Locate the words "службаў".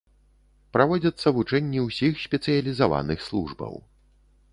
3.29-3.73